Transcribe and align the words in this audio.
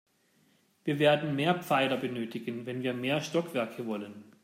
Wir 0.83 0.97
werden 0.97 1.35
mehr 1.35 1.61
Pfeiler 1.61 1.95
benötigen, 1.95 2.65
wenn 2.65 2.81
wir 2.81 2.95
mehr 2.95 3.21
Stockwerke 3.21 3.85
wollen. 3.85 4.23